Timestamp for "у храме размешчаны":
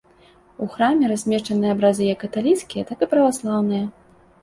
0.65-1.71